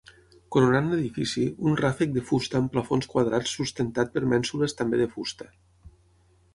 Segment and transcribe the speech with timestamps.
[0.53, 1.43] Coronant l'edifici,
[1.73, 5.55] un ràfec de fusta amb plafons quadrats sustentat per mènsules també de fusta.